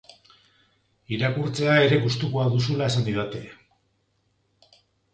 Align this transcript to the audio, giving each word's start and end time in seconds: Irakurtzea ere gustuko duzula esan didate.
Irakurtzea 1.17 1.77
ere 1.89 2.01
gustuko 2.07 2.49
duzula 2.57 2.91
esan 2.95 3.09
didate. 3.13 3.45